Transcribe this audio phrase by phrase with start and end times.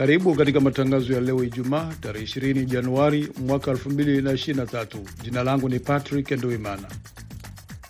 [0.00, 4.98] Karibu katika matangazo ya leo Ijumaa, tarehe 20 Januari mwaka 2023.
[5.22, 6.88] Jina langu ni Patrick Nduimana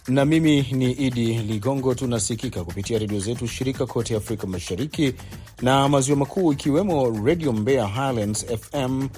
[0.09, 1.95] na mimi ni Idi Ligongo.
[1.95, 5.15] Tunasikika kupitia redio zetu shirika kote Afrika Mashariki
[5.63, 9.09] na Maziwa Makuu, ikiwemo Redio Mbeya Highlands FM,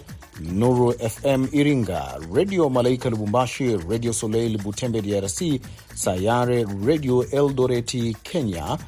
[0.41, 5.61] Nuru FM Iringa, Redio Malaika Lubumbashi, Redio Soleil Butembe DRC,
[5.95, 8.79] Sayare Redio Eldoreti Kenya,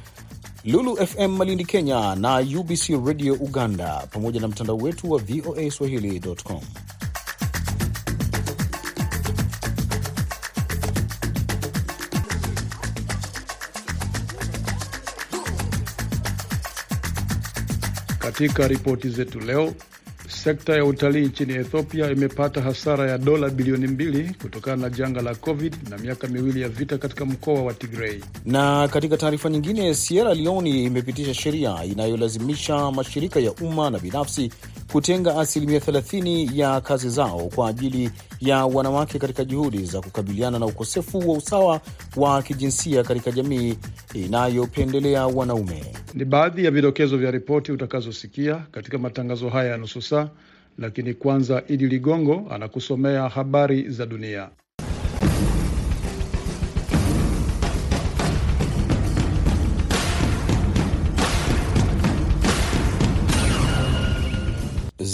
[0.65, 6.61] Lulu FM Malindi Kenya na UBC Radio Uganda, pamoja na mtandao wetu wa VOA Swahili.com.
[18.19, 19.75] Katika ripoti zetu leo,
[20.45, 25.35] sekta ya utalii nchini Ethiopia imepata hasara ya dola bilioni mbili kutokana na janga la
[25.35, 28.21] COVID na miaka miwili ya vita katika mkoa wa Tigrei.
[28.47, 34.53] Na katika taarifa nyingine, Sierra Leone imepitisha sheria inayolazimisha mashirika ya umma na binafsi
[34.93, 38.11] kutenga asilimia 30 ya kazi zao kwa ajili
[38.49, 41.81] ya wanawake katika juhudi za kukabiliana na ukosefu wa usawa
[42.17, 43.75] wa kijinsia katika jamii
[44.15, 45.85] inayopendelea wanaume.
[46.15, 50.29] Ni baadhi ya vidokezo vya ripoti utakazosikia katika matangazo haya ya nusu saa,
[50.79, 54.49] lakini kwanza Idi Ligongo anakusomea habari za dunia.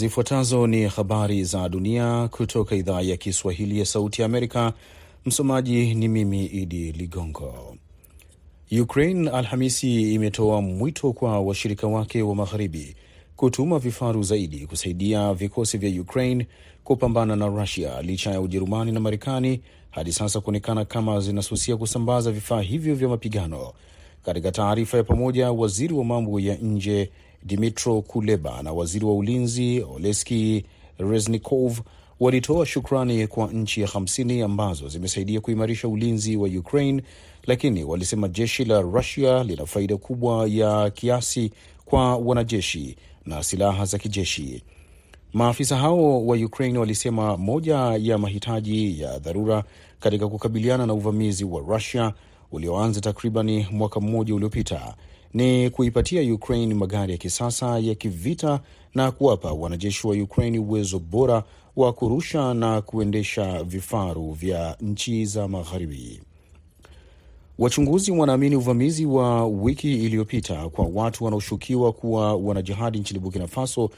[0.01, 4.73] Zifuatazo ni habari za dunia kutoka idhaa ya Kiswahili ya Sauti ya Amerika.
[5.27, 7.77] Msomaji ni mimi Idi Ligongo.
[8.83, 12.97] Ukraine Alhamisi imetoa mwito kwa washirika wake wa magharibi
[13.36, 16.47] kutuma vifaru zaidi kusaidia vikosi vya Ukraine
[16.85, 19.61] kupambana na Rusia licha ya Ujerumani na Marekani
[19.91, 23.73] hadi sasa kuonekana kama zinasusia kusambaza vifaa hivyo vya mapigano.
[24.24, 27.11] Katika taarifa ya pamoja, waziri wa mambo ya nje
[27.42, 30.64] Dmytro Kuleba na waziri wa ulinzi Oleski
[30.98, 31.80] Reznikov
[32.20, 37.02] walitoa shukrani kwa nchi ya hamsini ambazo zimesaidia kuimarisha ulinzi wa Ukraine,
[37.46, 41.50] lakini walisema jeshi la Rusia lina faida kubwa ya kiasi
[41.84, 42.96] kwa wanajeshi
[43.27, 44.62] na silaha za kijeshi.
[45.33, 49.64] Maafisa hao wa Ukraine walisema moja ya mahitaji ya dharura
[50.00, 52.12] katika kukabiliana na uvamizi wa Rusia
[52.52, 54.95] ulioanza takribani mwaka mmoja uliopita
[55.35, 58.61] ni kuipatia Ukraine magari ya kisasa ya kivita
[58.95, 61.42] na kuwapa wanajeshi wa Ukraine uwezo bora
[61.77, 66.20] wa kurusha na kuendesha vifaru vya nchi za magharibi.
[67.58, 73.91] Wachunguzi wanaamini uvamizi wa wiki iliyopita kwa watu wanaoshukiwa kuwa wanajihadi nchini Burkina Faso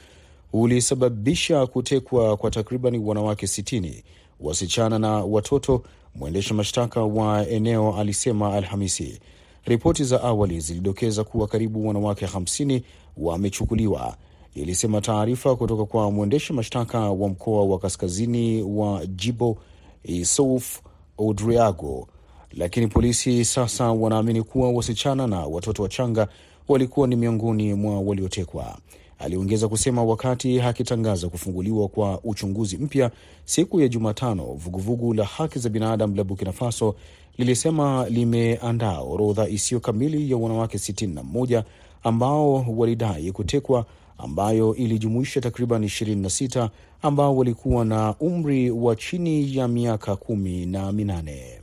[0.53, 4.03] ulisababisha kutekwa kwa takribani wanawake 60,
[4.39, 5.83] wasichana na watoto,
[6.15, 9.19] mwendesha mashtaka wa eneo alisema Alhamisi.
[9.65, 12.81] Ripoti za awali zilidokeza kuwa karibu wanawake 50
[13.17, 14.17] wamechukuliwa,
[14.55, 19.57] ilisema taarifa kutoka kwa mwendesha mashtaka wa mkoa wa kaskazini wa Jibo
[20.03, 20.79] isouf
[21.17, 22.07] Odriago.
[22.51, 26.27] Lakini polisi sasa wanaamini kuwa wasichana na watoto wachanga
[26.67, 28.77] walikuwa ni miongoni mwa waliotekwa.
[29.23, 33.11] Aliongeza kusema wakati akitangaza kufunguliwa kwa uchunguzi mpya
[33.45, 36.95] siku ya Jumatano, vuguvugu la haki za binadamu la Burkina Faso
[37.37, 41.63] lilisema limeandaa orodha isiyo kamili ya wanawake 61
[42.03, 43.85] ambao walidai kutekwa,
[44.17, 46.69] ambayo ilijumuisha takriban 26
[47.01, 51.61] ambao walikuwa na umri wa chini ya miaka kumi na minane.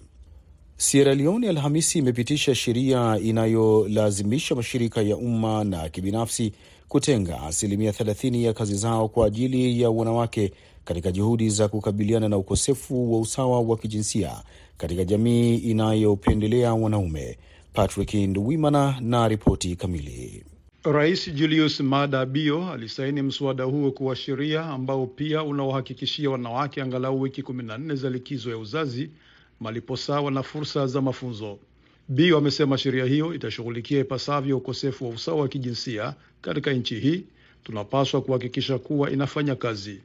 [0.76, 6.52] Sierra Leone Alhamisi imepitisha sheria inayolazimisha mashirika ya umma na kibinafsi
[6.90, 10.52] kutenga asilimia 30 ya kazi zao kwa ajili ya wanawake
[10.84, 14.42] katika juhudi za kukabiliana na ukosefu wa usawa wa kijinsia
[14.76, 17.38] katika jamii inayopendelea wanaume.
[17.72, 20.44] Patrick Nduwimana na ripoti kamili.
[20.84, 27.42] Rais Julius Maada Bio alisaini mswada huo kuwa sheria ambao pia unaohakikishia wanawake angalau wiki
[27.42, 29.10] 14 za likizo ya uzazi,
[29.60, 31.58] malipo sawa na fursa za mafunzo.
[32.12, 37.22] Bio amesema sheria hiyo itashughulikia ipasavyo ukosefu wa usawa wa kijinsia katika nchi hii.
[37.64, 40.00] Tunapaswa kuhakikisha kuwa inafanya kazi.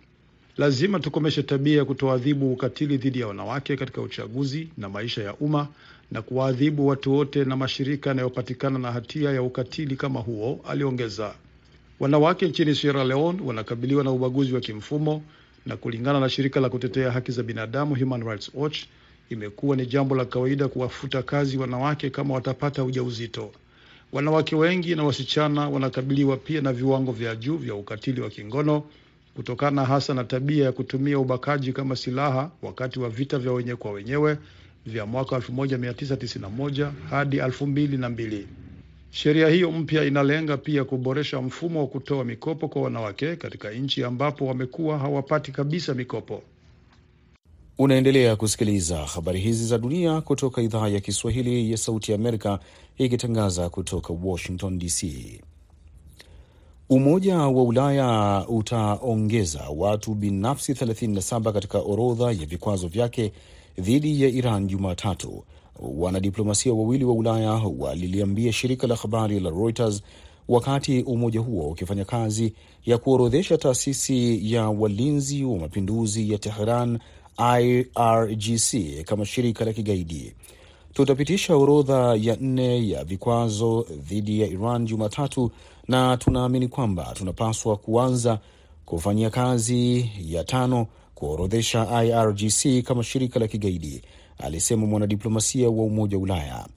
[0.57, 5.67] Lazima tukomeshe tabia ya kutoadhibu ukatili dhidi ya wanawake katika uchaguzi na maisha ya umma
[6.11, 11.35] na kuwaadhibu watu wote na mashirika yanayopatikana na hatia ya ukatili kama huo, aliongeza.
[11.99, 15.23] Wanawake nchini Sierra Leone wanakabiliwa na ubaguzi wa kimfumo
[15.65, 18.83] na kulingana na shirika la kutetea haki za binadamu Human Rights Watch,
[19.29, 23.51] imekuwa ni jambo la kawaida kuwafuta kazi wanawake kama watapata ujauzito.
[24.11, 28.83] Wanawake wengi na wasichana wanakabiliwa pia na viwango vya juu vya ukatili wa kingono
[29.35, 33.91] kutokana hasa na tabia ya kutumia ubakaji kama silaha wakati wa vita vya wenyewe kwa
[33.91, 34.37] wenyewe
[34.85, 38.43] vya mwaka 1991 hadi 2002.
[39.11, 44.45] Sheria hiyo mpya inalenga pia kuboresha mfumo wa kutoa mikopo kwa wanawake katika nchi ambapo
[44.47, 46.43] wamekuwa hawapati kabisa mikopo.
[47.77, 52.59] Unaendelea kusikiliza habari hizi za dunia kutoka idhaa ya Kiswahili ya Sauti ya Amerika
[52.97, 55.03] ikitangaza kutoka Washington DC.
[56.89, 63.31] Umoja wa Ulaya utaongeza watu binafsi 37 katika orodha ya vikwazo vyake
[63.79, 65.43] dhidi ya Iran Jumatatu.
[65.79, 70.01] Wanadiplomasia wawili wa Ulaya waliliambia shirika la habari la Reuters
[70.47, 72.53] wakati umoja huo ukifanya kazi
[72.85, 76.99] ya kuorodhesha taasisi ya walinzi wa mapinduzi ya Teheran
[77.37, 80.33] IRGC kama shirika la kigaidi.
[80.93, 85.51] Tutapitisha orodha ya nne ya vikwazo dhidi ya Iran Jumatatu,
[85.87, 88.39] na tunaamini kwamba tunapaswa kuanza
[88.85, 94.01] kufanyia kazi ya tano, kuorodhesha IRGC kama shirika la kigaidi,
[94.37, 96.67] alisema mwanadiplomasia wa Umoja wa Ulaya.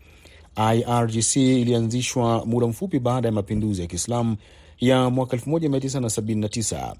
[0.74, 4.36] IRGC ilianzishwa muda mfupi baada ya mapinduzi ya Kiislamu
[4.80, 6.94] ya mwaka 1979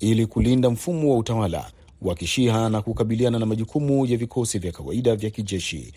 [0.00, 1.70] ili kulinda mfumo wa utawala
[2.02, 5.92] wa kishia na kukabiliana na majukumu ya vikosi vya kawaida vya kijeshi.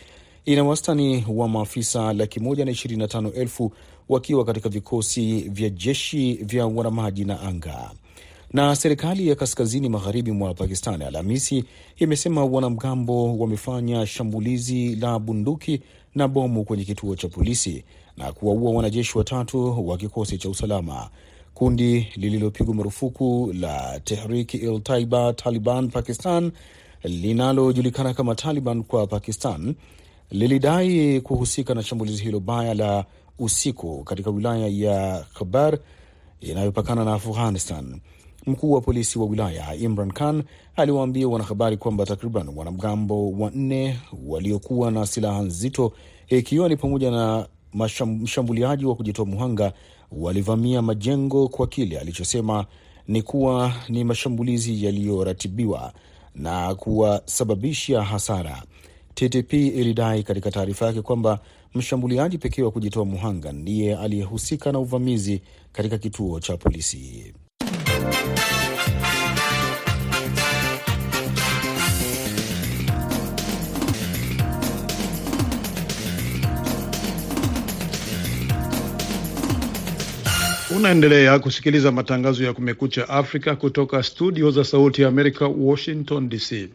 [0.46, 3.72] Ina wastani wa maafisa laki moja na ishirini na tano elfu
[4.10, 7.92] wakiwa katika vikosi vya jeshi vya wanamaji na anga.
[8.54, 11.64] Na serikali ya kaskazini magharibi mwa Pakistan Alhamisi
[11.98, 15.82] imesema wanamgambo wamefanya shambulizi la bunduki
[16.16, 17.84] na bomu kwenye kituo cha polisi
[18.18, 21.10] na kuwaua wanajeshi watatu wa kikosi cha usalama.
[21.60, 26.52] Kundi lililopigwa marufuku la Tehrik il Taiba Taliban Pakistan
[27.04, 29.76] linalojulikana kama Taliban kwa Pakistan
[30.32, 33.06] lilidai kuhusika na shambulizi hilo baya la
[33.40, 35.78] usiku katika wilaya ya Khabar
[36.42, 38.00] inayopakana na Afghanistan.
[38.48, 40.44] Mkuu wa polisi wa wilaya Imran Khan
[40.76, 45.94] aliwaambia wanahabari kwamba takriban wanamgambo wanne waliokuwa na silaha nzito,
[46.28, 47.48] ikiwa ni pamoja na
[48.22, 49.74] mshambuliaji wa kujitoa muhanga
[50.12, 52.66] walivamia majengo kwa kile alichosema
[53.08, 55.94] ni kuwa ni mashambulizi yaliyoratibiwa
[56.36, 58.64] na kuwasababisha hasara.
[59.14, 61.40] TTP ilidai katika taarifa yake kwamba
[61.76, 65.42] mshambuliaji pekee wa kujitoa muhanga ndiye aliyehusika na uvamizi
[65.72, 67.34] katika kituo cha polisi.
[80.80, 86.70] Unaendelea kusikiliza matangazo ya Kumekucha Afrika kutoka studio za Sauti ya Amerika, Washington DC.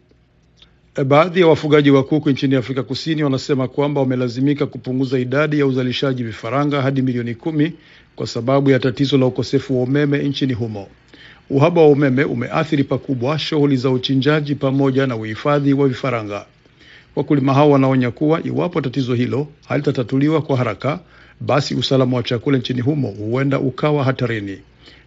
[1.07, 6.25] Baadhi ya wafugaji wa kuku nchini Afrika Kusini wanasema kwamba wamelazimika kupunguza idadi ya uzalishaji
[6.25, 7.73] vifaranga hadi milioni kumi
[8.17, 10.89] kwa sababu ya tatizo la ukosefu wa umeme nchini humo.
[11.51, 16.47] Uhaba wa umeme umeathiri pakubwa shughuli za uchinjaji pamoja na uhifadhi wa vifaranga.
[17.17, 21.01] Wakulima hao wanaonya kuwa iwapo tatizo hilo halitatatuliwa kwa haraka,
[21.41, 24.59] basi usalama wa chakula nchini humo huenda ukawa hatarini.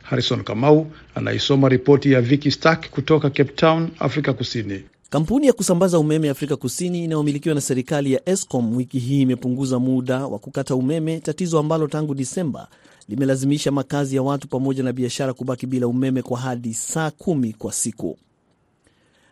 [0.04, 4.84] Harrison Kamau anaisoma ripoti ya Vicky Stark kutoka Cape Town, Afrika Kusini.
[5.10, 10.26] Kampuni ya kusambaza umeme Afrika Kusini inayomilikiwa na serikali ya Eskom wiki hii imepunguza muda
[10.28, 12.68] wa kukata umeme, tatizo ambalo tangu Disemba
[13.10, 17.74] limelazimisha makazi ya watu pamoja na biashara kubaki bila umeme kwa hadi saa kumi kwa
[17.74, 18.18] siku.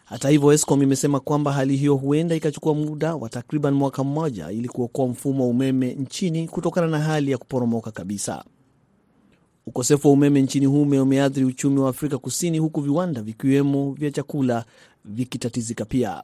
[0.06, 4.68] Hata hivyo, Eskom imesema kwamba hali hiyo huenda ikachukua muda wa takriban mwaka mmoja ili
[4.70, 8.44] kuokoa mfumo wa umeme nchini kutokana na hali ya kuporomoka kabisa.
[9.68, 14.66] Ukosefu wa umeme nchini humo umeathiri uchumi wa Afrika Kusini, huku viwanda vikiwemo vya chakula
[15.06, 16.24] vikitatizika pia.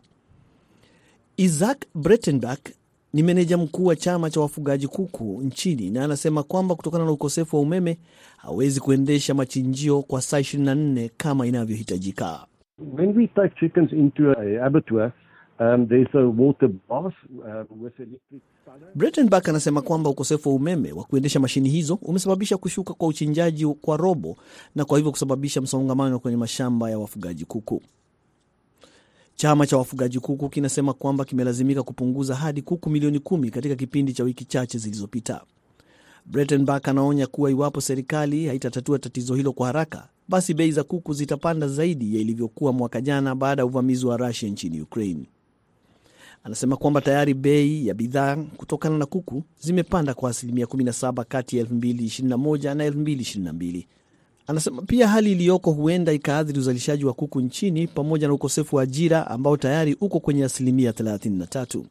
[1.37, 2.69] Isaac Breitenbach
[3.13, 7.55] ni meneja mkuu wa chama cha wafugaji kuku nchini na anasema kwamba kutokana na ukosefu
[7.55, 7.97] wa umeme
[8.37, 12.45] hawezi kuendesha machinjio kwa saa 24 kama inavyohitajika.
[12.81, 15.13] When we take chickens into a abattoir,
[15.59, 18.41] um, there's a water bath uh, with electric
[18.95, 23.97] Breitenbach anasema kwamba ukosefu wa umeme wa kuendesha mashini hizo umesababisha kushuka kwa uchinjaji kwa
[23.97, 24.37] robo
[24.75, 27.81] na kwa hivyo kusababisha msongamano kwenye mashamba ya wafugaji kuku.
[29.35, 34.23] Chama cha wafugaji kuku kinasema kwamba kimelazimika kupunguza hadi kuku milioni kumi katika kipindi cha
[34.23, 35.41] wiki chache zilizopita.
[36.25, 41.67] Breitenbach anaonya kuwa iwapo serikali haitatatua tatizo hilo kwa haraka, basi bei za kuku zitapanda
[41.67, 45.25] zaidi ya ilivyokuwa mwaka jana baada ya uvamizi wa Rusia nchini Ukraine.
[46.43, 51.63] Anasema kwamba tayari bei ya bidhaa kutokana na kuku zimepanda kwa asilimia 17 kati ya
[51.65, 53.85] 2021 na 2022.
[54.47, 59.27] Anasema pia hali iliyoko huenda ikaathiri uzalishaji wa kuku nchini pamoja na ukosefu wa ajira
[59.27, 61.83] ambao tayari uko kwenye asilimia 33.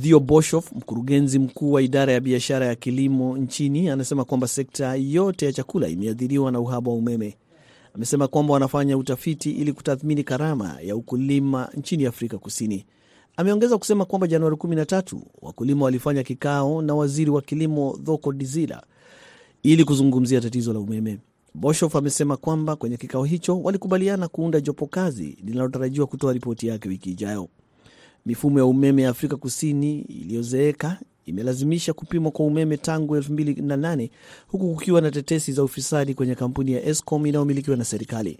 [0.00, 5.46] Theo Boshoff, mkurugenzi mkuu wa idara ya biashara ya kilimo nchini, anasema kwamba sekta yote
[5.46, 7.36] ya chakula imeathiriwa na uhaba wa umeme.
[7.94, 12.86] Amesema kwamba wanafanya utafiti ili kutathmini gharama ya ukulima nchini Afrika Kusini.
[13.36, 18.82] Ameongeza kusema kwamba Januari 13 wakulima walifanya kikao na waziri wa kilimo Dhoko Dizila
[19.62, 21.18] ili kuzungumzia tatizo la umeme.
[21.54, 27.10] Boshoff amesema kwamba kwenye kikao hicho walikubaliana kuunda jopo kazi linalotarajiwa kutoa ripoti yake wiki
[27.10, 27.48] ijayo.
[28.26, 34.08] Mifumo ya umeme ya Afrika Kusini iliyozeeka imelazimisha kupimwa kwa umeme tangu 2008
[34.48, 38.38] huku kukiwa na tetesi za ufisadi kwenye kampuni ya Eskom inayomilikiwa na serikali.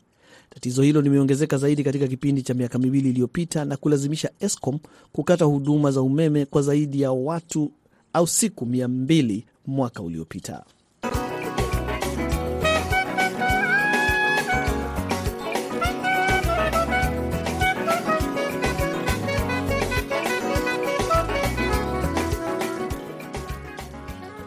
[0.51, 4.79] Tatizo hilo limeongezeka zaidi katika kipindi cha miaka miwili iliyopita na kulazimisha Eskom
[5.13, 7.73] kukata huduma za umeme kwa zaidi ya watu
[8.13, 10.65] au siku 200 mwaka uliopita.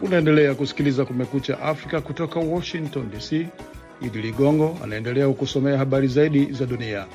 [0.06, 3.32] Unaendelea kusikiliza Kumekucha Afrika kutoka Washington DC.
[4.02, 7.06] Idi Ligongo anaendelea kukusomea habari zaidi za dunia.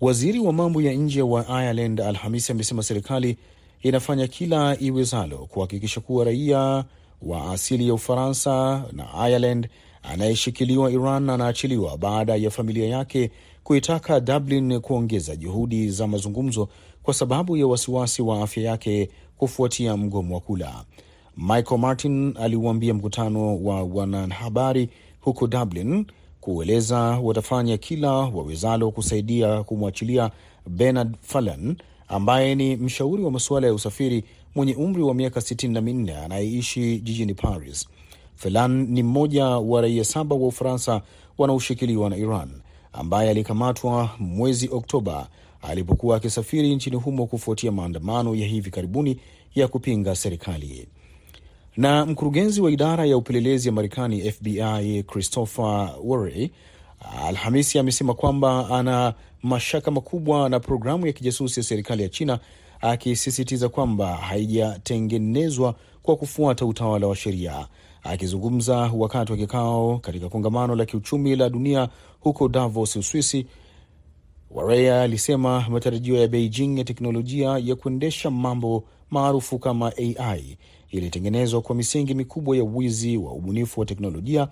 [0.00, 3.36] Waziri wa mambo ya nje wa Ireland Alhamisi amesema serikali
[3.82, 6.84] inafanya kila iwezalo kuhakikisha kuwa raia
[7.22, 9.68] wa asili ya Ufaransa na Ireland
[10.02, 13.30] anayeshikiliwa Iran anaachiliwa baada ya familia yake
[13.66, 16.68] kuitaka Dublin kuongeza juhudi za mazungumzo
[17.02, 19.08] kwa sababu ya wasiwasi wa afya yake
[19.38, 20.84] kufuatia mgomo wa kula.
[21.36, 24.88] Michael Martin aliuambia mkutano wa wanahabari
[25.20, 26.06] huko Dublin
[26.40, 30.30] kueleza watafanya kila wawezalo kusaidia kumwachilia
[30.66, 31.76] Bernard Fallon
[32.08, 37.88] ambaye ni mshauri wa masuala ya usafiri mwenye umri wa miaka 64 anayeishi jijini Paris.
[38.36, 41.02] Fallon ni mmoja wa raia saba wa Ufaransa
[41.38, 42.48] wanaoshikiliwa na Iran
[42.98, 45.28] ambaye alikamatwa mwezi Oktoba
[45.62, 49.20] alipokuwa akisafiri nchini humo kufuatia maandamano ya hivi karibuni
[49.54, 50.88] ya kupinga serikali.
[51.76, 56.50] Na mkurugenzi wa idara ya upelelezi ya Marekani FBI Christopher Wray
[57.26, 62.38] Alhamisi amesema kwamba ana mashaka makubwa na programu ya kijasusi ya serikali ya China,
[62.80, 67.66] akisisitiza kwamba haijatengenezwa kwa kufuata utawala wa sheria.
[68.08, 71.88] Akizungumza wakati wa kikao katika kongamano la kiuchumi la dunia
[72.20, 73.46] huko Davos, Uswisi,
[74.50, 80.58] Warea alisema matarajio ya Beijing ya teknolojia ya kuendesha mambo maarufu kama AI
[80.90, 84.48] ilitengenezwa kwa misingi mikubwa ya wizi wa ubunifu wa teknolojia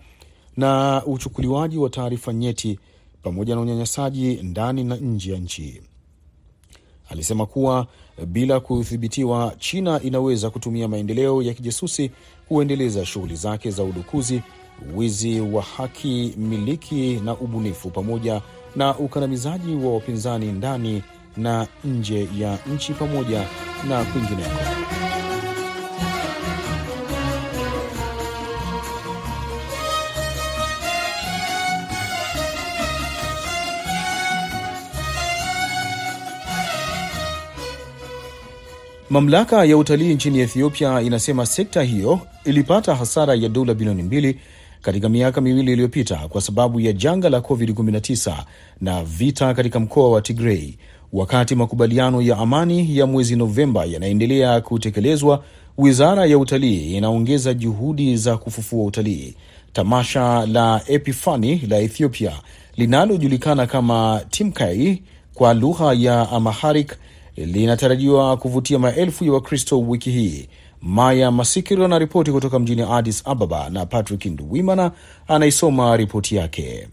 [0.56, 2.78] na uchukuliwaji wa taarifa nyeti
[3.22, 5.82] pamoja na unyanyasaji ndani na nje ya nchi.
[7.08, 7.86] Alisema kuwa
[8.26, 12.10] bila kudhibitiwa, China inaweza kutumia maendeleo ya kijasusi
[12.48, 14.42] kuendeleza shughuli zake za udukuzi,
[14.96, 18.40] wizi wa haki miliki na ubunifu, pamoja
[18.76, 21.02] na ukandamizaji wa wapinzani ndani
[21.36, 23.44] na nje ya nchi pamoja
[23.88, 25.13] na kwingineko.
[39.10, 44.38] Mamlaka ya utalii nchini Ethiopia inasema sekta hiyo ilipata hasara ya dola bilioni mbili
[44.82, 48.34] katika miaka miwili iliyopita kwa sababu ya janga la COVID-19
[48.80, 50.78] na vita katika mkoa wa Tigrei.
[51.12, 55.44] Wakati makubaliano ya amani ya mwezi Novemba yanaendelea kutekelezwa,
[55.78, 59.34] wizara ya utalii inaongeza juhudi za kufufua utalii.
[59.72, 62.32] Tamasha la Epifani la Ethiopia
[62.76, 65.02] linalojulikana kama Timkai
[65.34, 66.92] kwa lugha ya Amharic
[67.36, 70.48] linatarajiwa kuvutia maelfu ya Wakristo wiki hii.
[70.80, 74.90] Maya Masikiro anaripoti kutoka mjini Addis Ababa na Patrick Nduwimana
[75.28, 76.88] anaisoma ripoti yake.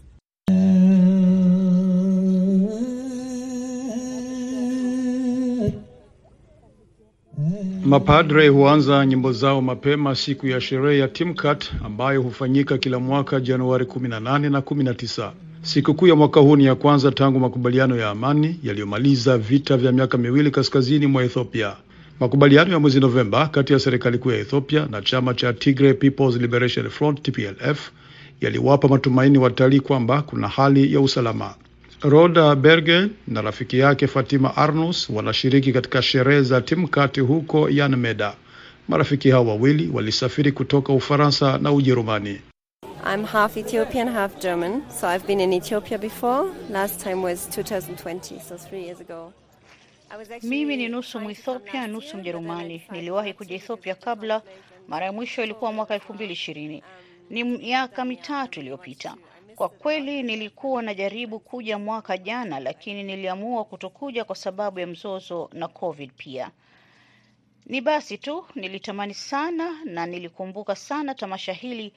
[7.84, 13.84] Mapadre huanza nyimbo zao mapema siku ya sherehe ya Timkat ambayo hufanyika kila mwaka Januari
[13.84, 15.32] 18 na 19.
[15.62, 20.18] Sikukuu ya mwaka huu ni ya kwanza tangu makubaliano ya amani yaliyomaliza vita vya miaka
[20.18, 21.76] miwili kaskazini mwa Ethiopia.
[22.20, 26.36] Makubaliano ya mwezi Novemba kati ya serikali kuu ya Ethiopia na chama cha Tigray People's
[26.36, 27.90] Liberation Front TPLF
[28.40, 31.54] yaliwapa matumaini watalii kwamba kuna hali ya usalama.
[32.00, 38.34] Roda Berge na rafiki yake Fatima Arnus wanashiriki katika sherehe za Timkat huko Yanmeda.
[38.88, 42.38] Marafiki hao wawili walisafiri kutoka Ufaransa na Ujerumani.
[43.04, 46.52] I'm half Ethiopian, half German, so I've been in Ethiopia before.
[46.70, 49.32] Last time was 2020, so three years ago.
[50.42, 52.82] Mimi ni nusu Mwethiopia, nusu Mjerumani.
[52.90, 54.42] Niliwahi kuja Ethiopia kabla,
[54.88, 56.82] mara ya mwisho ilikuwa mwaka elfu mbili ishirini.
[57.30, 59.14] Ni miaka mitatu iliyopita.
[59.56, 65.68] Kwa kweli nilikuwa najaribu kuja mwaka jana, lakini niliamua kutokuja kwa sababu ya mzozo na
[65.68, 66.50] COVID pia.
[67.66, 71.92] Ni basi tu, nilitamani sana na nilikumbuka sana tamasha hili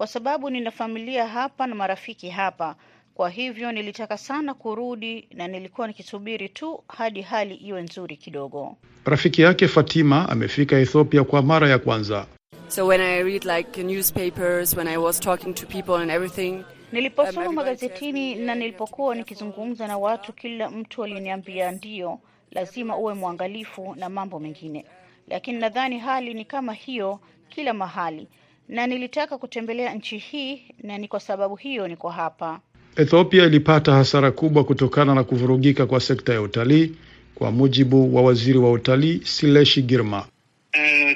[0.00, 2.76] kwa sababu nina familia hapa na marafiki hapa.
[3.14, 8.76] Kwa hivyo nilitaka sana kurudi na nilikuwa nikisubiri tu hadi hali iwe nzuri kidogo.
[9.04, 12.26] Rafiki yake Fatima amefika Ethiopia kwa mara ya kwanza.
[12.68, 17.52] So when I read like newspapers, when I was talking to people and everything, Niliposoma
[17.52, 22.18] magazetini na nilipokuwa nikizungumza na watu, kila mtu aliniambia ndio,
[22.50, 24.84] lazima uwe mwangalifu na mambo mengine,
[25.28, 28.28] lakini nadhani hali ni kama hiyo kila mahali,
[28.69, 32.59] na nilitaka kutembelea nchi hii na ni kwa sababu hiyo niko hapa.
[32.95, 36.91] Ethiopia ilipata hasara kubwa kutokana na kuvurugika kwa sekta ya utalii,
[37.35, 40.27] kwa mujibu wa waziri wa utalii Sileshi Girma.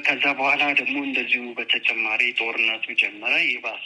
[0.06, 3.82] ከዛ በኋላ ደግሞ እንደዚሁ በተጨማሪ ጦርነቱ ጀመረ ይባስ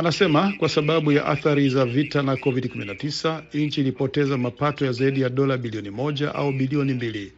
[0.00, 5.28] Anasema kwa sababu ya athari za vita na COVID-19 nchi ilipoteza mapato ya zaidi ya
[5.28, 7.32] dola bilioni moja au bilioni mbili.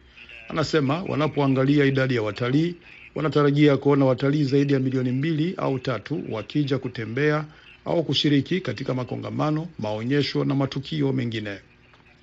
[0.49, 2.75] Anasema wanapoangalia idadi ya watalii
[3.14, 7.44] wanatarajia kuona watalii zaidi ya milioni mbili au tatu wakija kutembea
[7.84, 11.58] au kushiriki katika makongamano, maonyesho na matukio mengine.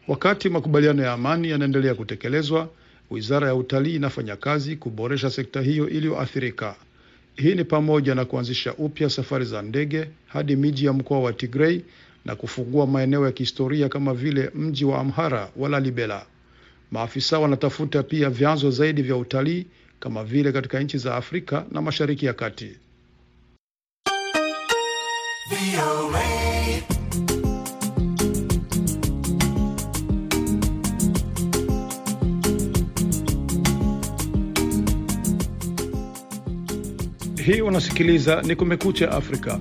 [0.07, 2.69] Wakati makubaliano ya amani yanaendelea kutekelezwa,
[3.11, 6.75] wizara ya utalii inafanya kazi kuboresha sekta hiyo iliyoathirika.
[7.35, 11.81] Hii ni pamoja na kuanzisha upya safari za ndege hadi miji ya mkoa wa Tigray
[12.25, 16.25] na kufungua maeneo ya kihistoria kama vile mji wa Amhara wa Lalibela.
[16.91, 19.65] Maafisa wanatafuta pia vyanzo zaidi vya utalii
[19.99, 22.77] kama vile katika nchi za Afrika na Mashariki ya Kati.
[37.45, 39.59] Hii unasikiliza ni Kumekucha Afrika.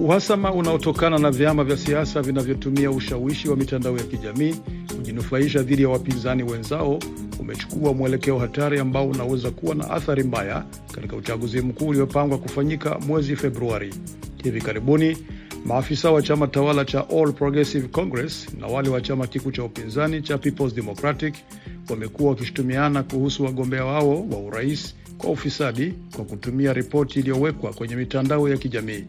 [0.00, 4.54] Uhasama unaotokana na vyama vya siasa vinavyotumia ushawishi wa mitandao ya kijamii
[4.96, 6.98] kujinufaisha dhidi ya wapinzani wenzao
[7.40, 13.36] umechukua mwelekeo hatari ambao unaweza kuwa na athari mbaya katika uchaguzi mkuu uliopangwa kufanyika mwezi
[13.36, 13.94] Februari.
[14.44, 15.16] Hivi karibuni
[15.64, 20.22] maafisa wa chama tawala cha All Progressive Congress na wale wa chama kikuu cha upinzani
[20.22, 21.34] cha Peoples Democratic
[21.90, 28.48] wamekuwa wakishutumiana kuhusu wagombea wao wa urais kwa ufisadi kwa kutumia ripoti iliyowekwa kwenye mitandao
[28.48, 29.04] ya kijamii.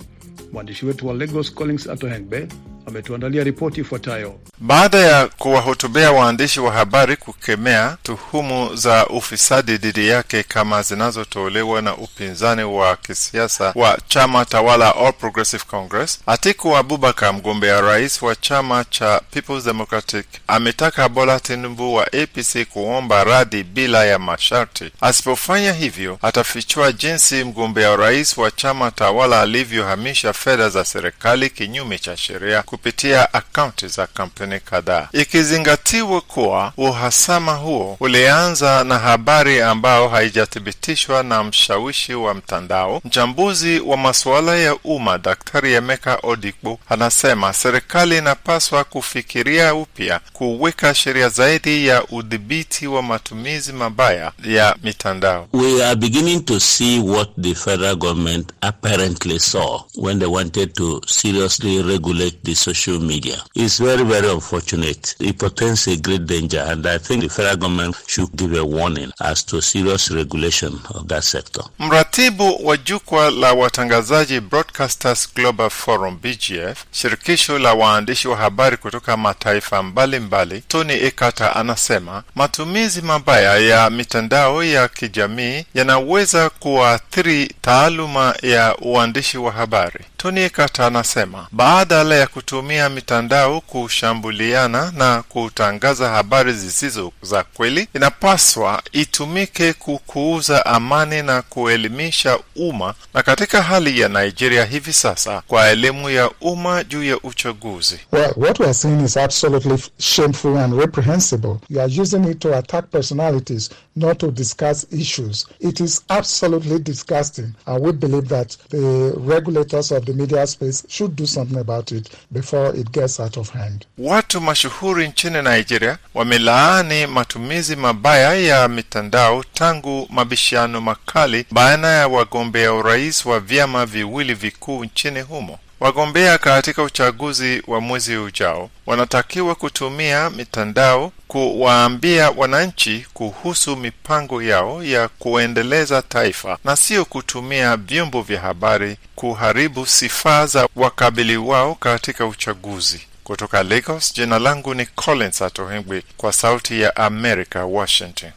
[0.54, 2.48] Mwandishi wetu wa Lagos Collins Atohengbe
[2.86, 4.39] ametuandalia ripoti ifuatayo.
[4.58, 11.98] Baada ya kuwahutubia waandishi wa habari kukemea tuhumu za ufisadi dhidi yake kama zinazotolewa na
[11.98, 18.84] upinzani wa kisiasa wa chama tawala All Progressive Congress, Atiku Abubakar, mgombea rais wa chama
[18.89, 24.91] cha Peoples Democratic, ametaka Bola Tinubu wa APC kuomba radhi bila ya masharti.
[25.02, 32.17] Asipofanya hivyo, atafichua jinsi mgombea rais wa chama tawala alivyohamisha fedha za serikali kinyume cha
[32.17, 41.24] sheria kupitia akaunti za kampuni kadhaa, ikizingatiwa kuwa uhasama huo ulianza na habari ambayo haijathibitishwa
[41.24, 43.02] na mshawishi wa mtandao.
[43.06, 51.30] Mchambuzi wa masuala ya umma Daktari Emeka Odikbu anasema serikali inapaswa kufikiria upya kuweka sheria
[51.30, 55.48] zaidi ya udhibiti wa matumizi mabaya ya mitandao.
[55.54, 61.02] We are beginning to see what the federal government apparently saw when they wanted to
[61.08, 63.43] seriously regulate the social media.
[63.56, 65.15] It's very, very unfortunate.
[65.19, 69.12] It portends a great danger, and I think the federal government should give a warning
[69.21, 71.63] as to serious regulation of that sector.
[71.80, 79.17] Mratibu wa jukwaa la watangazaji Broadcasters Global Forum BGF, shirikisho la waandishi wa habari kutoka
[79.17, 88.76] mataifa mbalimbali Tony Ekata anasema matumizi mabaya ya mitandao ya kijamii yanaweza kuathiri taaluma ya
[88.78, 90.06] uandishi wa habari.
[90.17, 98.84] Tony Ekata anasema badala ya kutumia mitandao kushambuliana na kutangaza habari zisizo za kweli, inapaswa
[98.92, 106.10] itumike kukuuza amani na kuelimisha umma, na katika hali ya Nigeria hivi sasa, kwa elimu
[106.10, 108.00] ya umma juu ya uchaguzi.
[108.12, 111.56] Well, what we are seeing is absolutely shameful and reprehensible.
[111.70, 115.48] You are using it to attack personalities, not to discuss issues.
[115.60, 121.16] It is absolutely disgusting, and we believe that the regulators of the media space should
[121.16, 122.10] do something about it
[122.41, 123.86] before it gets out of hand.
[123.97, 132.73] Watu mashuhuri nchini Nigeria wamelaani matumizi mabaya ya mitandao tangu mabishano makali baina ya wagombea
[132.73, 135.60] urais wa vyama viwili vikuu nchini humo.
[135.82, 145.08] Wagombea katika uchaguzi wa mwezi ujao wanatakiwa kutumia mitandao kuwaambia wananchi kuhusu mipango yao ya
[145.08, 153.02] kuendeleza taifa na sio kutumia vyombo vya habari kuharibu sifa za wakabili wao katika uchaguzi.
[153.24, 158.32] Kutoka Lagos, jina langu ni Collins Atohengwi kwa Sauti ya America, Washington.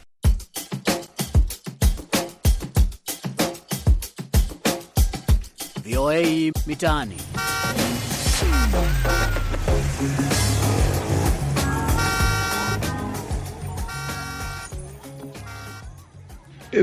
[5.95, 7.15] VOA Mitaani.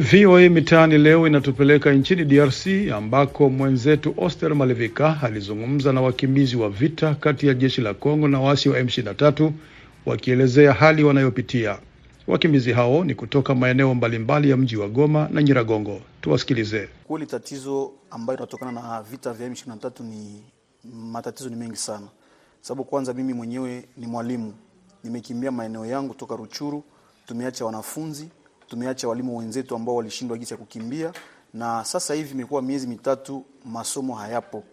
[0.01, 7.15] VOA Mitaani leo inatupeleka nchini DRC ambako mwenzetu Oster Malevika alizungumza na wakimbizi wa vita
[7.15, 9.51] kati ya jeshi la Kongo na waasi wa M23
[10.07, 11.79] wakielezea hali wanayopitia.
[12.27, 16.01] Wakimbizi hao ni kutoka maeneo mbalimbali ya mji wa Goma na Nyiragongo.
[16.21, 16.89] Tuwasikilize.
[17.05, 20.45] Kweli tatizo ambayo inatokana na vita vya M23 ni
[20.85, 22.07] matatizo ni mengi sana,
[22.61, 24.55] sababu kwanza mimi mwenyewe ni mwalimu,
[25.05, 26.85] nimekimbia maeneo yangu toka Ruchuru,
[27.27, 28.29] tumeacha wanafunzi
[28.73, 31.13] tumeacha walimu wenzetu ambao walishindwa jinsi ya kukimbia,
[31.55, 34.65] na sasa hivi imekuwa miezi mitatu masomo hayapo.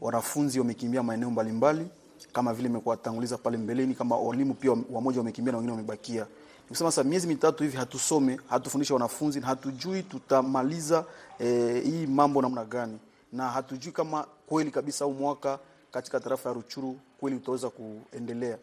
[0.00, 1.86] Wanafunzi wamekimbia maeneo mbalimbali,
[2.32, 6.26] kama vile imekuwa tanguliza pale mbeleni, kama walimu pia wamoja wamekimbia na wengine wamebakia.
[6.72, 11.04] Nikusema sasa miezi mitatu hivi hatusome, hatufundisha wanafunzi na hatujui tutamaliza
[11.38, 12.98] eh, hii mambo namna gani,
[13.32, 15.58] na hatujui kama kweli kabisa au mwaka
[15.90, 18.58] katika tarafa ya Ruchuru kweli utaweza kuendelea.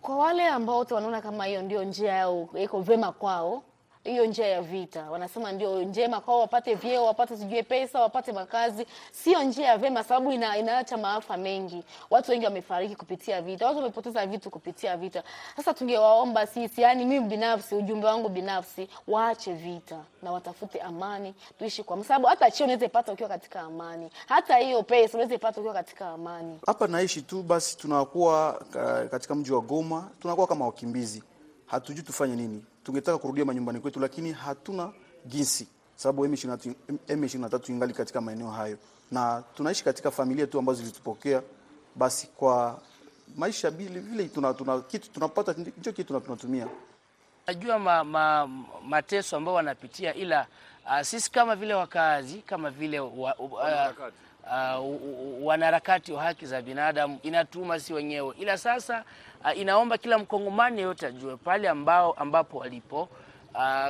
[0.00, 3.62] Kwa wale ambao wanaona kama hiyo ndio njia yao iko vema kwao
[4.04, 8.86] hiyo njia ya vita wanasema ndio njema kwao, wapate vyeo, wapate sijue pesa, wapate makazi.
[9.12, 11.84] Sio njia ya vema, sababu ina, inaacha maafa mengi.
[12.10, 15.22] Watu wengi wamefariki kupitia vita, watu wamepoteza vitu kupitia vita.
[15.56, 21.82] Sasa tungewaomba sisi, yani mimi binafsi, ujumbe wangu binafsi, waache vita na watafute amani, tuishi
[21.82, 25.74] kwa sababu hata cheo unaweza ipata ukiwa katika amani, hata hiyo pesa unaweza ipata ukiwa
[25.74, 26.58] katika amani.
[26.66, 28.62] Hapa naishi tu basi, tunakuwa
[29.10, 31.22] katika mji wa Goma, tunakuwa kama wakimbizi,
[31.72, 34.92] hatujui tufanye nini tungetaka kurudia manyumbani kwetu, lakini hatuna
[35.26, 38.78] jinsi, sababu M23 ingali katika maeneo hayo,
[39.10, 41.42] na tunaishi katika familia tu ambazo zilitupokea.
[41.96, 42.80] Basi kwa
[43.36, 46.68] maisha vile vile tuna, tuna kitu tunapata ndicho kitu tunatumia.
[47.46, 48.46] Najua ma, ma,
[48.88, 50.46] mateso ambayo wanapitia, ila
[50.86, 53.50] uh, sisi kama vile wakazi kama vile wa, uh,
[54.46, 59.04] uh, wanaharakati wa haki za binadamu inatuma si wenyewe, ila sasa
[59.44, 63.08] uh, inaomba kila mkongomani yeyote ajue pale ambao ambapo walipo
[63.54, 63.88] uh,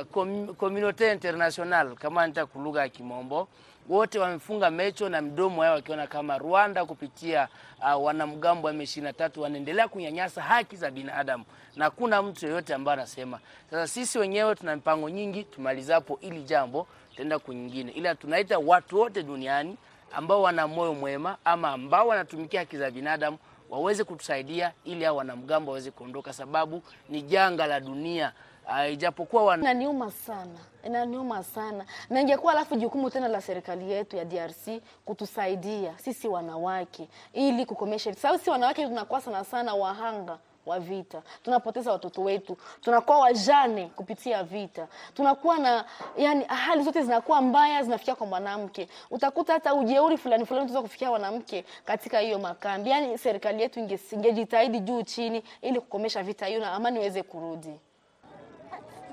[0.57, 3.47] community international kama nita kulugha ya Kimombo,
[3.89, 7.47] wote wamefunga mecho na mdomo yao wakiona kama Rwanda kupitia
[7.79, 13.39] uh, wanamgambo wa M23 wanaendelea kunyanyasa haki za binadamu na kuna mtu yeyote ambaye anasema.
[13.69, 19.23] Sasa sisi wenyewe tuna mipango nyingi, tumalizapo ili jambo tenda kunyingine, ila tunaita watu wote
[19.23, 19.77] duniani
[20.13, 23.37] ambao wana moyo mwema ama ambao wanatumikia haki za binadamu
[23.69, 28.33] waweze kutusaidia ili hao wanamgambo waweze kuondoka, sababu ni janga la dunia.
[28.67, 29.59] Uh, ijapokuwa wan...
[29.61, 34.67] inaniuma sana, inaniuma sana na ingekuwa alafu jukumu tena la serikali yetu ya DRC
[35.05, 41.91] kutusaidia sisi wanawake ili kukomesha, sababu sisi wanawake tunakuwa sana sana wahanga wa vita, tunapoteza
[41.91, 45.85] watoto wetu, tunakuwa wajane kupitia vita, tunakuwa na
[46.17, 48.87] yani, hali zote zinakuwa mbaya, zinafikia kwa mwanamke.
[49.11, 52.89] Utakuta hata ujeuri fulani fulani unaweza kufikia mwanamke katika hiyo makambi.
[52.89, 53.79] Yani serikali yetu
[54.11, 57.79] ingejitahidi juu chini, ili kukomesha vita hiyo na amani iweze kurudi.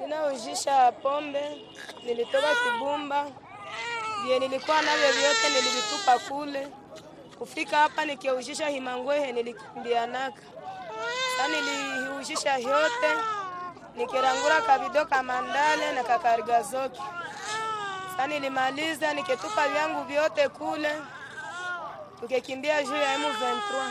[0.01, 1.65] Ninaujisha pombe,
[2.05, 3.27] nilitoka Kibumba,
[4.25, 6.69] vye nilikuwa navyo vyote nilivitupa kule.
[7.39, 10.43] Kufika hapa nikiujisha Himangwehe nilikimbianaka
[11.37, 13.11] sa niliujisha yote
[13.97, 17.01] nikirangura kabido kamandale na kakarigazoki.
[18.17, 20.93] Sa nilimaliza niketupa vyangu vyote kule,
[22.21, 23.83] tukekimbia juu ya M23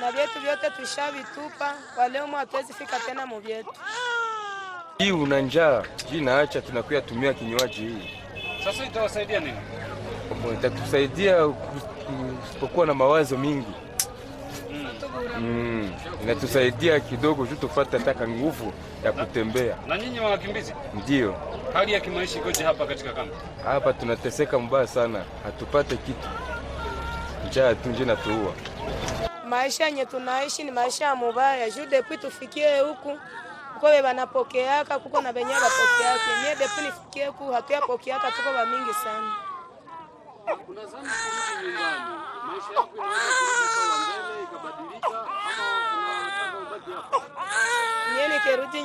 [0.00, 1.74] na vyetu vyote tushavitupa.
[1.94, 3.72] Kwa leo hatuwezi fika tena muvyetu
[4.98, 8.10] hii una njaa jii naacha, tunakuya tumia kinywaji hii.
[8.64, 9.58] Sasa itawasaidia nini?
[10.54, 13.72] Itatusaidia kusipokuwa na mawazo mingi
[15.38, 15.92] mm.
[16.22, 18.72] Inatusaidia kidogo juu tupate taka nguvu
[19.04, 19.76] ya kutembea.
[19.86, 21.34] Na nyinyi wakimbizi, ndio
[21.72, 23.34] hali ya kimaisha ikoje hapa katika kambi?
[23.64, 26.28] Hapa tunateseka mbaya sana, hatupate kitu,
[27.48, 28.52] njaa tu nje natuua.
[29.48, 33.18] Maisha yenye tunaishi ni maisha ya mubaya juu depuis tufikie huku
[33.74, 39.30] kuko banapokeaka kuko na benye bapokeaka nye depu nifikie ku hatuyapokeaka tuko ba mingi sana.
[48.14, 48.82] Mie nikerudi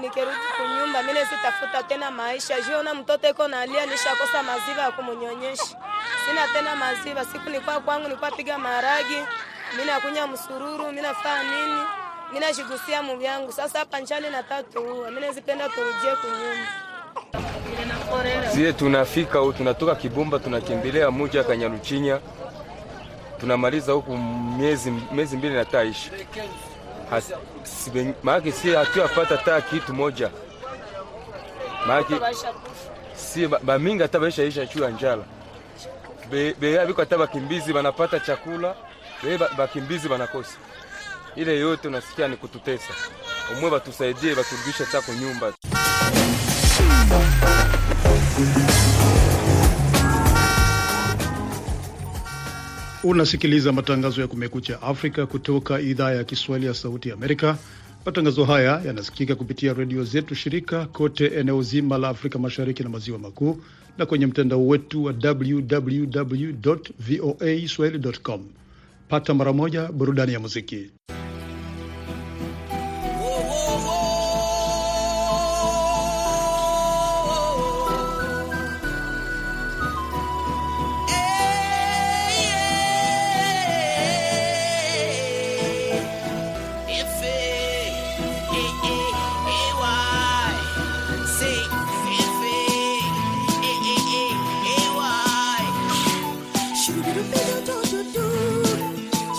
[0.00, 5.76] nikerudi kunyumba mimi sitafuta tena maisha juu na mtoto iko nalia nishakosa maziwa ya kumunyonyesha.
[6.26, 7.24] sina tena maziwa.
[7.24, 9.16] Siku nilikuwa kwangu, nilikuwa piga maharagi,
[9.72, 11.80] mimi nakunya msururu, mimi nafanya nini,
[12.28, 13.52] mimi nashigusia muvi yangu.
[13.52, 16.66] Sasa hapa njali na tatu huwa mimi nazipenda turudie kunyumba.
[18.54, 22.20] Sie tunafika huku, tunatoka Kibumba tunakimbilia muja Kanyaruchinya,
[23.40, 24.16] tunamaliza huku
[24.58, 26.10] miezi miezi mbili nataisha
[28.22, 30.30] maake si hatuyapata taa kitu moja
[31.86, 32.14] maake
[33.14, 35.24] si bamingi hata baishaisha juu ya njala
[36.60, 38.74] beya biko hata bakimbizi banapata chakula
[39.22, 40.56] be bakimbizi banakosa
[41.36, 42.92] ile yote unasikia ni kututesa.
[43.58, 45.52] Umwe batusaidie baturudishe tako nyumba.
[53.06, 57.58] Unasikiliza matangazo ya Kumekucha Afrika kutoka idhaa ya Kiswahili ya Sauti Amerika.
[58.06, 63.18] Matangazo haya yanasikika kupitia redio zetu shirika kote eneo zima la Afrika Mashariki na Maziwa
[63.18, 63.58] Makuu
[63.98, 66.44] na kwenye mtandao wetu wa www
[66.98, 68.44] voa swahili.com.
[69.08, 70.90] Pata mara moja burudani ya muziki.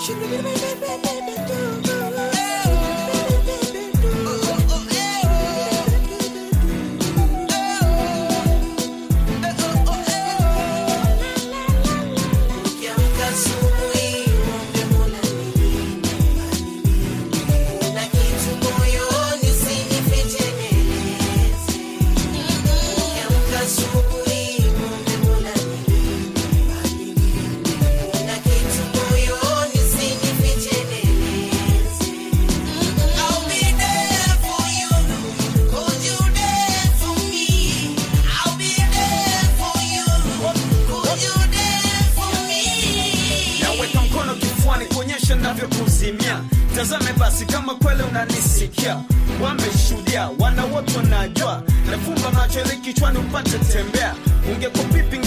[0.08, 0.67] She really made me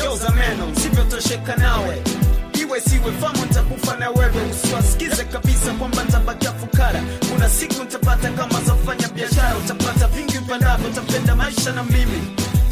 [0.02, 2.02] Pipi meno, sivyotosheka nawe.
[2.62, 7.04] Iwe siwe famu ntakufa na wewe, usiwasikize kabisa kwamba ntabakia fukara.
[7.32, 12.22] Kuna siku ntapata kama zafanya biashara, utapata vingi upendavyo, utapenda maisha na mimi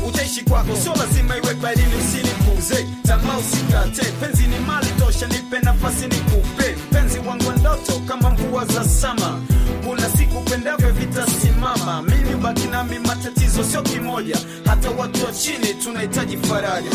[0.08, 6.08] utaishi kwako, sio lazima iwe bailini, usinipuze tamaa, usikate penzi ni mali tosha, nipe nafasi
[6.08, 9.42] nikupe penzi wangu ndoto kama mvua za sama.
[9.88, 16.38] Kuna siku pendavyo vitasimama, mimi baki nami, matatizo sio kimoja, hata watu wa chini tunahitaji
[16.38, 16.90] faraja.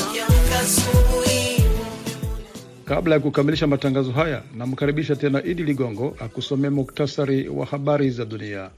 [2.84, 8.70] Kabla ya kukamilisha matangazo haya, namkaribisha tena Idi Ligongo akusomea muktasari wa habari za dunia.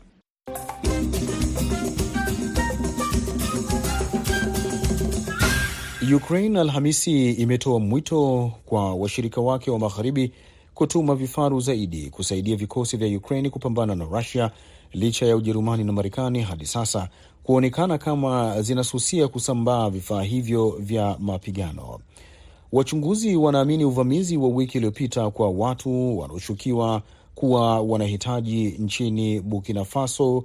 [6.15, 10.33] Ukraine Alhamisi imetoa mwito kwa washirika wake wa magharibi
[10.75, 14.51] kutuma vifaru zaidi kusaidia vikosi vya Ukraine kupambana na Rusia
[14.93, 17.09] licha ya Ujerumani na Marekani hadi sasa
[17.43, 22.01] kuonekana kama zinasusia kusambaa vifaa hivyo vya mapigano.
[22.73, 27.03] Wachunguzi wanaamini uvamizi wa wiki iliyopita kwa watu wanaoshukiwa
[27.35, 30.45] kuwa wanahitaji nchini Burkina Faso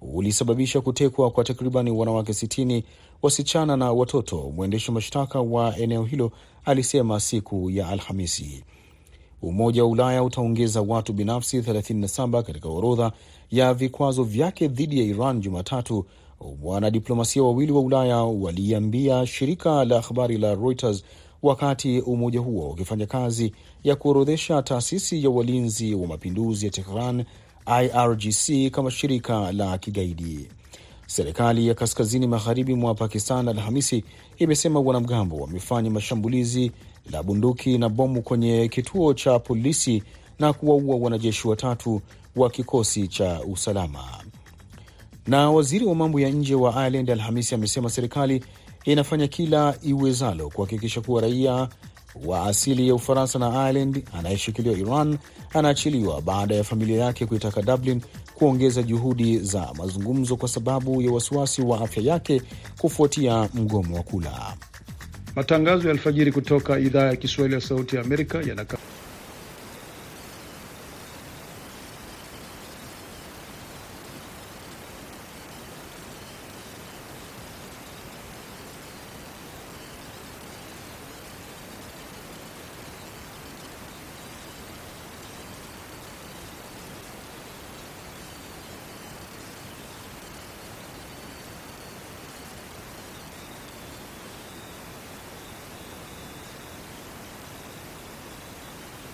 [0.00, 2.84] ulisababisha kutekwa kwa takribani wanawake sitini,
[3.22, 6.32] wasichana na watoto, mwendesha mashtaka wa eneo hilo
[6.64, 8.64] alisema siku ya Alhamisi.
[9.42, 13.12] Umoja wa Ulaya utaongeza watu binafsi 37 katika orodha
[13.50, 16.06] ya vikwazo vyake dhidi ya Iran Jumatatu.
[16.62, 21.04] Wanadiplomasia wawili wa Ulaya waliambia shirika la habari la Reuters
[21.42, 23.52] wakati umoja huo ukifanya kazi
[23.84, 27.24] ya kuorodhesha taasisi ya walinzi wa mapinduzi ya Tehran
[27.82, 30.48] IRGC kama shirika la kigaidi.
[31.06, 34.04] Serikali ya kaskazini magharibi mwa Pakistan Alhamisi
[34.38, 36.72] imesema wanamgambo wamefanya mashambulizi
[37.10, 40.02] la bunduki na bomu kwenye kituo cha polisi
[40.38, 42.00] na kuwaua wanajeshi watatu
[42.36, 44.04] wa kikosi cha usalama.
[45.26, 48.44] Na waziri wa mambo ya nje wa Ireland Alhamisi amesema serikali
[48.84, 51.68] inafanya kila iwezalo kuhakikisha kuwa raia
[52.24, 55.18] wa asili ya Ufaransa na Ireland anayeshikiliwa Iran
[55.54, 58.00] anaachiliwa baada ya familia yake kuitaka Dublin
[58.38, 62.42] kuongeza juhudi za mazungumzo kwa sababu ya wasiwasi wa afya yake
[62.78, 64.54] kufuatia mgomo wa kula.
[65.36, 68.78] Matangazo ya alfajiri kutoka idhaa ya Kiswahili ya Sauti ya Amerika yanaka